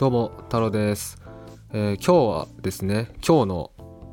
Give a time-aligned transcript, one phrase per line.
[0.00, 1.20] どうも太郎です、
[1.74, 3.70] えー今日はですね今日の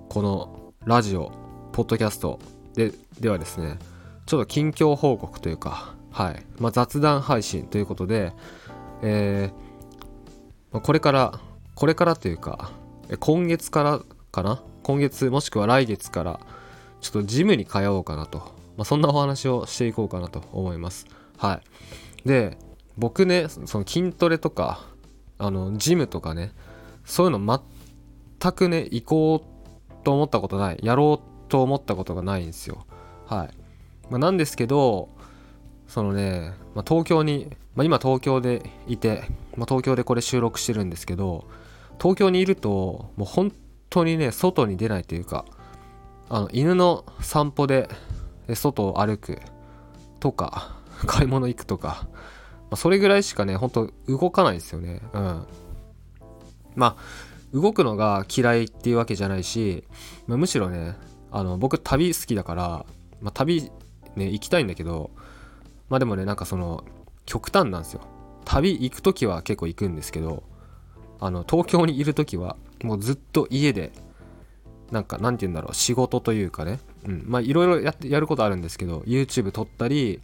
[0.10, 1.32] このラジオ
[1.72, 2.42] ポッドキャスト
[2.74, 3.80] でではですね
[4.26, 8.34] ちょっと近況報告というかはい、まあ、雑談配信ということで、
[9.02, 11.40] えーまこれから
[11.74, 12.70] これからというか
[13.22, 14.62] 今月からかな？
[14.84, 16.42] 今月もしくは来月から
[17.00, 18.40] ちょっとジムに通おうかなと、
[18.76, 21.06] まあ、そんなお話をしていこうかなと思います。
[21.38, 21.62] は
[22.26, 22.28] い。
[22.28, 22.58] で
[22.98, 24.82] 僕ねその筋トレとか
[25.40, 26.52] あのジムとかね
[27.06, 27.62] そういうの
[28.40, 32.86] 全くね行こうと思ったことないやろうと思ったことがないんですよ。
[33.26, 33.50] はい、
[34.10, 35.10] まあ、なんですけど
[35.88, 39.24] そのね、まあ、東京に、まあ、今東京でいて、
[39.56, 41.46] まあ、東京でこれ収録してるんですけど
[42.00, 43.54] 東京にいるともう本
[43.90, 45.46] 当にね外に出ないというか
[46.30, 47.90] あの犬の散歩で
[48.54, 49.40] 外を歩く
[50.20, 52.08] とか買い物行くとか、
[52.72, 55.02] あ、それぐらいしかねほんと動かないですよね。
[55.14, 55.46] うん。
[56.76, 56.96] まあ
[57.54, 59.84] 動くのが嫌いっていうわけじゃないし、
[60.28, 60.96] まあむしろね
[61.32, 62.86] あの僕旅好きだから、
[63.22, 63.72] まあ、旅
[64.16, 65.12] ね行きたいんだけど
[65.90, 66.84] まあでもねなんかその
[67.26, 68.02] 極端なんですよ。
[68.46, 70.44] 旅行く時は結構行くんですけど
[71.20, 73.92] あの東京にいる時はもうずっと家で
[74.92, 76.80] なんかなんて言うんだろう仕事というかね。
[77.06, 77.24] うん。
[77.28, 80.22] まあいろいろやってやることあるんですけど YouTube 撮ったり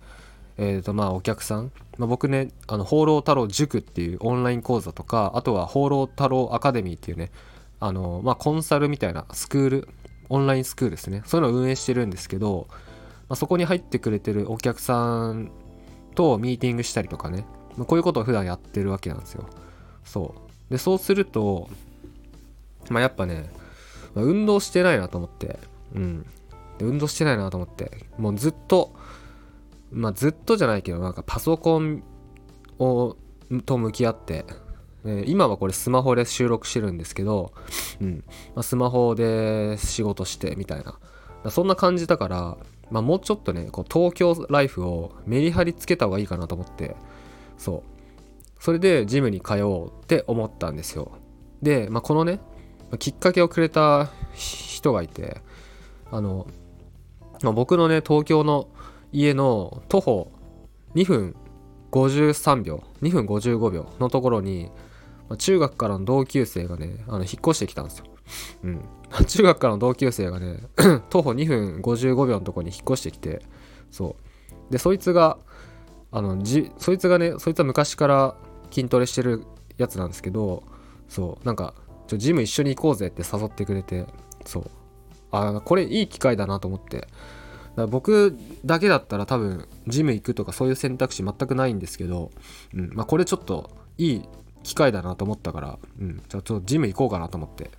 [0.58, 7.32] えーとまあお客さん、まあ、僕ねあの放浪太郎塾っていうオンライン講座とかあとは放浪太郎アカデミーっていうね
[7.80, 9.90] あのまあコンサルみたいなスクール
[10.30, 11.22] オンラインスクールですね。
[11.26, 15.52] そういうのを運営してるんですけど、まあ、そこに入ってくれてるお客さん
[16.16, 17.46] とミーティングしたりとかね、
[17.76, 19.48] まあ、こういうことを普段やってるわけなんですよ。
[20.04, 20.34] そ
[20.70, 20.72] う。
[20.72, 21.70] でそうすると
[22.90, 23.50] まあやっぱね、
[24.16, 25.60] まあ運動してないなと思って。
[25.96, 26.26] うん。
[26.80, 27.92] 運動してないなと思って。
[28.18, 28.94] もうずっと
[29.94, 32.04] まあずっとじゃないけどなんかパソコン
[32.80, 33.16] を
[33.66, 34.46] と向き合って、
[35.06, 37.52] えー今はこれスマホで収録してるんですけど、
[38.02, 38.24] うん。
[38.56, 40.98] まあ、スマホで仕事してみたいな。
[41.52, 42.58] そんな感じだから、
[42.90, 46.96] まあ、もうちょっとねこう東京ライフをメリハリつけた方がいいかなと思って。
[47.58, 47.94] そう。
[48.60, 51.12] それでジムに通おうって思ったんですよ。
[51.62, 52.40] で、まあ、このね
[53.00, 55.42] きっかけをくれた人がいて
[56.12, 56.48] あの、
[57.42, 58.70] まあ、僕のね東京の
[59.14, 60.32] 家の徒歩
[60.96, 61.36] 2分
[61.92, 64.72] 53秒2分55秒のところに、
[65.38, 68.06] 中学からの同級生がねあの引っ越してきたんですよ、
[68.64, 68.82] うん、
[69.26, 70.64] 中学からの同級生がね
[71.10, 73.42] 徒歩2分55秒のところに引っ越してきて
[73.92, 74.16] そ
[74.70, 74.72] う。
[74.72, 75.38] でそいつが
[76.12, 78.36] あのじそいつがねそいつは昔から
[78.72, 79.46] 筋トレしてる
[79.78, 80.64] やつなんですけど
[81.08, 81.46] そう。
[81.46, 81.74] なんか
[82.08, 84.06] ちょジム一緒に行こうぜって誘ってくれて
[84.46, 84.72] そう。
[85.32, 87.08] あこれいい機会だなと思って。
[87.76, 92.32] だ僕だけだったら多分ジム行くとかそういう選択肢全くないんですけど、
[92.74, 94.30] うんまあ、これちょっといい
[94.64, 97.72] 機会だなと思ったから、うん、じゃあちょっとジム行こうかなと思って。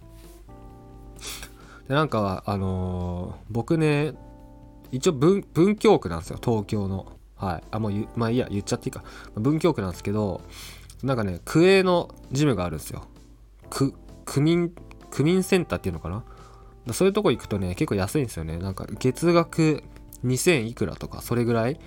[1.89, 4.15] でなんかあのー僕ね
[4.91, 7.13] 一応文文京区なんですよ東京の。
[7.37, 7.65] はい。
[7.71, 9.03] あもうまあいいや言っちゃっていいか。
[9.35, 10.41] 文京区なんですけど
[11.03, 13.07] なんかね区営のジムがあるんですよ。
[13.71, 13.93] 区
[14.41, 14.73] 民
[15.11, 16.25] 区民センターっていうのかな？
[16.93, 18.59] そういうとこ行くとね結構安いんですよね。
[18.59, 19.83] なんか月額
[20.25, 21.81] 2000いくらとかそれぐらい。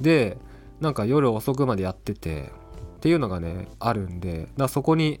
[0.00, 0.38] で
[0.80, 2.50] なんか夜遅くまでやってて
[2.96, 5.20] っていうのがねあるんでだそこに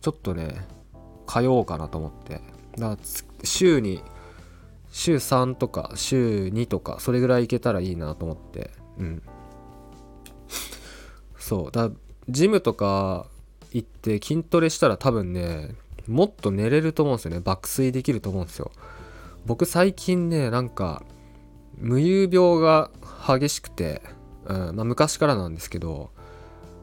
[0.00, 0.66] ちょっとね
[1.26, 2.40] 通おうかなと思って。
[2.76, 2.96] だ
[3.42, 4.02] 週に
[4.90, 8.70] 週3とか週2とかそれぐらい行けたらいいなと思って。
[8.98, 9.22] うん。
[11.38, 11.72] そう。
[11.72, 11.90] だ
[12.28, 13.26] ジムとか
[13.72, 15.74] 行って筋トレしたら多分ね
[16.08, 17.40] もっと寝れると思うんですよね。
[17.40, 18.72] 爆睡できると思うんですよ。
[19.46, 21.02] 僕最近ねなんか
[21.76, 22.90] 無遊病が
[23.26, 24.02] 激しくて、
[24.46, 26.10] うんまあ、昔からなんですけど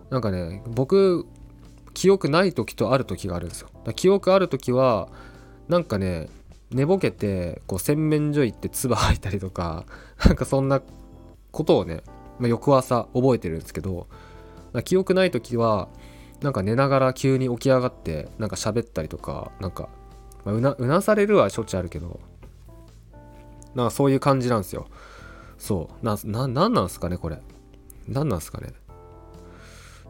[0.09, 1.25] なんかね僕
[1.93, 3.69] 記憶ない時とある時があるんですよ。
[3.95, 5.09] 記憶ある時は
[5.67, 6.29] なんかね
[6.71, 9.85] 寝ぼけてこう洗面所行って唾吐いたりとか
[10.25, 10.81] なんかそんな
[11.51, 12.03] ことをね、
[12.39, 14.07] まあ、翌朝覚えてるんですけど
[14.83, 15.87] 記憶ない時は
[16.41, 19.89] なんか寝ながら急に起き上がってなんか喋ったりとかなんか、
[20.45, 22.19] うなうなされるはしょっちゅうあるけど
[23.73, 24.87] なんかそういう感じなんですよ。
[25.57, 26.05] そう。
[26.05, 27.41] なななんなんすかねこれ。
[28.07, 28.73] なんなんすかね。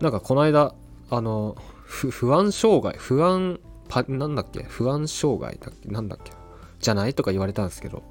[0.01, 0.73] なんかこの間
[1.09, 4.63] あのふ不安障害不安パなんだっけ？
[4.63, 5.89] 不安障害だっけ？
[5.89, 6.31] なんだっけ？
[6.79, 8.03] じゃないとか言われたんですけど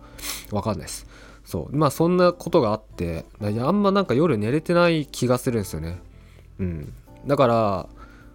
[0.50, 1.06] わかんないです。
[1.44, 1.76] そう。
[1.76, 6.00] まあそんなことがあってあんまなんか夜寝れてない気がするんですよね。
[6.58, 6.92] うん。
[7.26, 7.88] だから、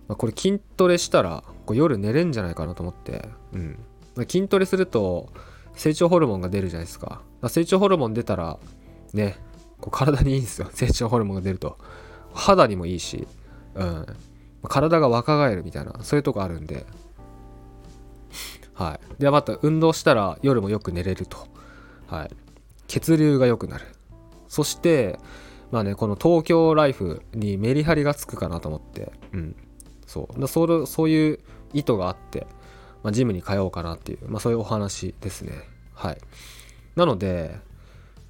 [0.10, 3.30] まあ、これ筋トレしたらこう夜寝れんじゃないかなと思って。
[3.54, 3.80] うん。
[4.16, 5.32] まあ筋トレすると
[5.76, 7.22] 成長ホルモンが出るじゃないですか。
[7.42, 8.58] まあ成長ホルモン出たら
[9.14, 9.38] ね
[9.80, 10.68] こう体にいいんですよ。
[10.74, 11.78] 成長ホルモンが出ると。
[12.34, 13.28] 肌にもいいし
[13.76, 14.06] うん。
[14.68, 16.88] 体が若返るみたいなそういうとこあるんで。
[18.74, 19.22] はい。
[19.22, 21.38] でまた運動したら夜もよく寝れると。
[22.08, 22.32] はい。
[22.88, 23.86] 血流が良くなる。
[24.48, 25.20] そして
[25.70, 29.12] まあねこの東京ライフにメリハリがつくかなと思って。
[29.34, 29.56] うん
[30.10, 30.42] そう。
[30.42, 31.40] だそそういう
[31.72, 32.48] 意図があって、
[33.04, 35.54] まあ、ジムに通おうかなっていう、まあ、そういうお話ですね。
[35.94, 36.18] はい。
[36.96, 37.60] なので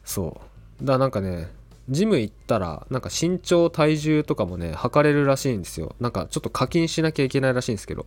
[0.04, 0.42] そ
[0.82, 0.86] う。
[0.86, 1.48] だからなんかね
[1.90, 5.96] ジム行ったらなんか身長体重とかもね測れるらしいんですよ。
[6.02, 8.06] なんかちょっと課金しなきゃいけないらしいんですけど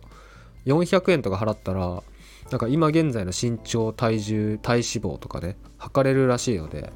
[0.67, 2.03] 400円とか払ったら
[2.51, 6.93] なんか今現在の身長体重体脂肪とかね測れるらしいので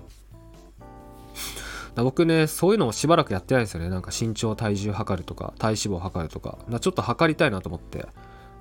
[2.04, 8.08] 僕ねそういうのをしばらくやってないんですよねなんか身長体重測るとか体脂肪測るとかちょっと測りたいなと思って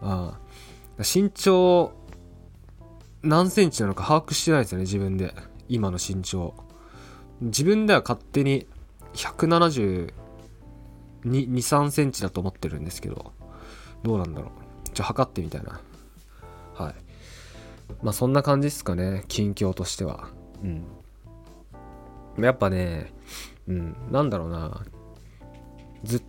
[0.03, 0.39] あ
[0.99, 1.93] 身長
[3.23, 5.35] 何センチなのか把握してないですよね自分で
[5.69, 6.55] 今の身長
[7.41, 8.67] 自分では勝手に
[9.15, 10.13] 172、
[11.25, 13.33] 3センチだと思ってるんですけど、
[14.03, 14.49] どうなんだろ
[14.87, 14.89] う。
[14.91, 15.81] ちょ、測ってみたいな。
[16.75, 16.95] はい。
[18.03, 20.29] まあそんな感じですかね、近況としては。
[20.63, 20.85] うん。
[22.39, 23.13] やっぱね、
[23.69, 24.85] うん、なんだろうな。
[26.05, 26.23] ずっ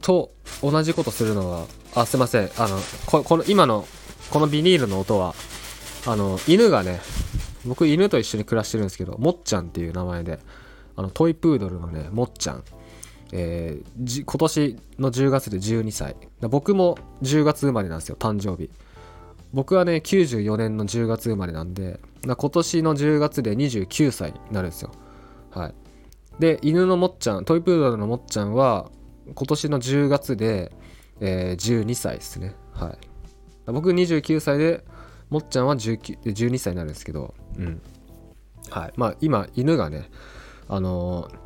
[0.00, 2.50] と同じことするのは、あ、すいません。
[2.56, 3.86] あの、ここの、今の、
[4.30, 5.34] このビニールの音は、
[6.06, 7.00] あの、犬がね、
[7.66, 10.38] 僕犬と一緒に暮らしてるんですけどもっちゃんっていう名前で
[10.94, 12.64] あのトイプードルのねもっちゃん
[13.32, 18.70] えー、今年の10月で12歳僕も10月生まれなんですよ誕生日
[19.52, 24.92] 僕はね94年の10月生まれなんで今年の10月で29歳になるんですよ
[25.56, 25.74] はい。
[26.38, 28.90] で犬のもっちゃんトイプードルのもっちゃんは
[29.34, 30.70] 今年の10月で、
[31.20, 32.54] えー、12歳ですね。
[32.72, 32.98] はい。
[33.72, 34.84] 僕29歳で
[35.30, 37.80] もっちゃんは12歳になるんですけどうん。
[38.68, 38.92] はい。
[38.96, 40.10] まあ今犬がね
[40.68, 41.38] あのー、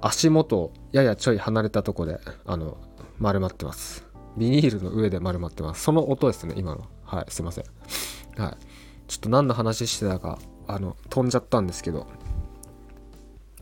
[0.00, 2.78] 足元ややちょい離れたとこであの
[3.18, 4.04] 丸まってます。
[4.36, 5.82] ビニールの上で丸まってます。
[5.84, 6.88] その音ですね今の。
[7.04, 7.26] はい。
[7.28, 7.64] すいません。
[8.36, 8.56] はい。
[9.06, 12.08] ちょっと何の話してたかあの飛んじゃったんですけど。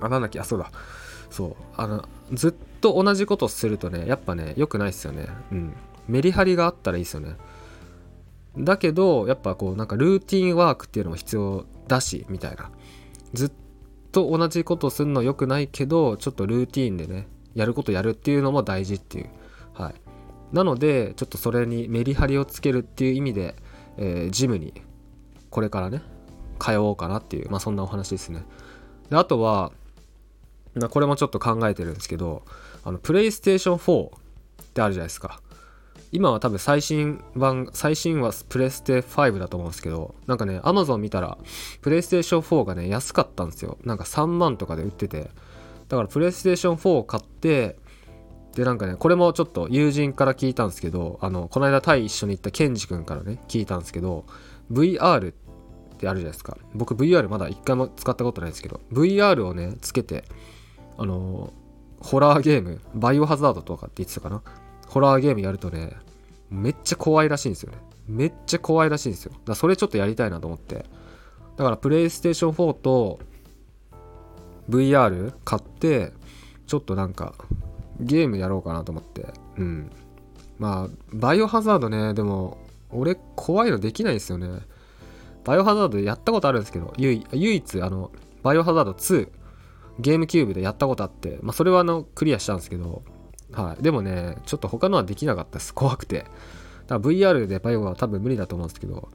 [0.00, 0.40] あなんだっけ？
[0.40, 0.70] あそうだ。
[1.30, 1.56] そう。
[1.76, 5.26] あのずっと同じことするとねやっぱね良くないっすよね。
[5.52, 5.74] うん。
[6.08, 7.36] メリハリがあったらいいですよね。
[8.56, 12.70] だけどやっぱこうなんかルーティンワークっていうのも必要だしみたいな。
[13.34, 13.52] ずっ
[14.10, 19.30] と同じことするの良くないけどちょっとルーティンでねやることやるっていうのも大事っていう。
[19.74, 19.94] はい。
[20.52, 23.54] なのでちょっとそれにメリハリをつけるっていう意味で、
[23.98, 24.72] えー、ジムに
[25.50, 26.00] これからね
[26.58, 28.44] 通おうかなっていうまあそんなお話ですね。
[29.10, 29.72] であとは
[30.78, 32.42] なこれもちょっと考えてるんですけど
[32.84, 35.40] あのプレイステーション4ってあるじゃないですか
[36.10, 41.36] 今は多分最新版、最新はプレステ5だと思うんですけど、なんかね、アマゾン見たら、
[41.82, 43.76] プレイステーション4がね、安かったんですよ。
[43.84, 45.30] なんか3万とかで売ってて。
[45.88, 47.76] だからプレイステーション4を買って、
[48.54, 54.24] で、なんかね、これもちょっと友人から聞いたんですけど、あの、この間タイ一緒に行ったケンジ君からね、聞いたんですけど、
[54.72, 55.34] VR っ
[55.98, 56.56] てあるじゃないですか。
[56.74, 60.24] 僕 VR まだ一回も使ったことないですけど、VR をね、つけて、
[60.98, 61.52] あの
[62.00, 64.42] ホラーゲーム、バイオハザードとかって言ってたかな？
[64.86, 65.96] ホラーゲームやるとね、
[66.50, 67.78] めっちゃ怖いらしいんですよね。
[68.06, 69.32] めっちゃ怖いらしいんですよ。
[69.44, 70.84] だそれちょっとやりたいなと思って。
[71.56, 73.18] だからプレイステーション4と
[74.68, 76.12] VR 買って、
[76.66, 77.34] ちょっとなんか
[78.00, 79.26] ゲームやろうかなと思って。
[79.56, 79.90] うん。
[80.58, 82.58] まあ、バイオハザードね、でも、
[82.90, 84.48] 俺怖いのできないんですよね。
[85.44, 88.10] バイオハザードやったことあるんですけど、唯一、あの、
[88.42, 89.28] バイオハザード2、
[89.98, 93.02] ゲームキューブでやったことあって、まあ、それはあの、クリアしたんですけど、
[93.52, 93.82] はい。
[93.82, 95.74] でもね、ちょっと他のはできなかったです。
[95.74, 96.18] 怖くて。
[96.18, 96.28] だか
[96.88, 99.08] ら VR でバイオは多分無理だと思うんですけど、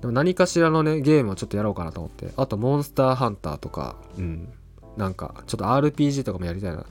[0.00, 2.32] でも何かしらのね、ゲームをちょっとやろうかなと思って。
[2.36, 4.52] あと、モンスターハンターとか、うん。
[4.96, 6.84] なんか、ちょっと RPG とかもやりたいな。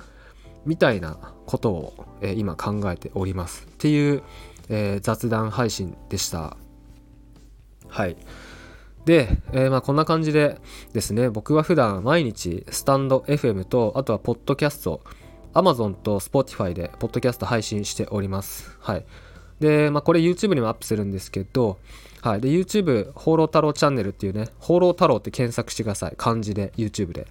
[0.65, 3.65] みたいなことを、えー、今考えております。
[3.65, 4.23] っていう、
[4.69, 6.57] えー、雑談配信でした。
[7.87, 8.17] はい。
[9.07, 10.59] で、えー、まあこんな感じで
[10.91, 14.99] ですね、僕は普段毎日スタンド FM と、あとはポッドキャスト、
[15.53, 18.75] Amazon と Spotify でポッドキャスト配信しております。
[18.81, 19.05] はい。
[19.61, 21.79] で、まあ、これ YouTube にもアップするんですけど、
[22.21, 22.41] はい。
[22.41, 26.13] で、YouTube、放浪太郎チャンネルっていうね、放浪太郎って検索してください。
[26.17, 27.27] 漢字で、YouTube で。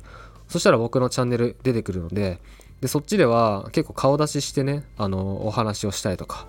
[0.48, 2.40] そしたら僕のチャンネル出てくるので、
[2.80, 6.46] で、そっちでは結構顔出ししてね、あの、お話をしたりとか、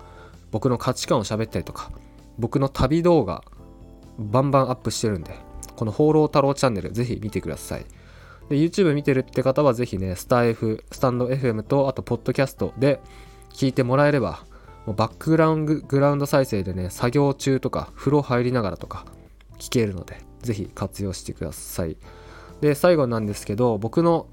[0.52, 1.92] 僕の価値観を喋ったりとか、
[2.38, 3.44] 僕の旅動画、
[4.18, 5.34] バンバンアップしてるんで、
[5.76, 7.86] この放浪太郎チャンネル、ぜひ見てください。
[8.48, 13.00] で、YouTube 見てるって方はぜひね、スタ F、スタンド FM と、あと、ポッドキャストで
[13.52, 14.44] 聞いてもらえれば、
[14.86, 19.04] もうバックグラウンドグラウンド再生でね、作業中とか、風呂入りながらとか、
[19.58, 21.96] 聞けるので、ぜひ活用してください。
[22.60, 24.26] で、最後なんですけど、僕の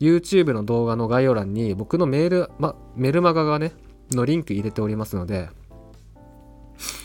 [0.00, 3.72] YouTube の動画の概要欄に、僕のメール、ま、メルマガがね、
[4.14, 5.48] のリンク入れておりますので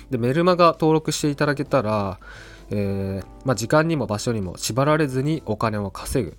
[0.09, 2.19] でメルマガ登録していただけたら、
[2.69, 6.37] えー、まあ、時間にも場所にも縛られずにお金を稼ぐ、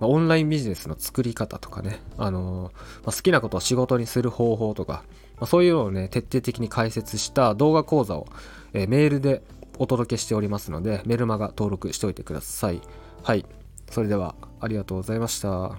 [0.00, 5.04] まあ、オンラインビジネスの作り方とかね、あのー、まあ、好きなことを仕事にする方法とか、
[5.40, 8.26] まそういうのをね徹底的に解説した動画講座を、
[8.72, 9.42] えー、メールで
[9.78, 12.80] お届けしておりますのでメルマガ登録しておいてください。
[13.22, 13.44] はい。
[13.90, 15.78] それではありがとうございました。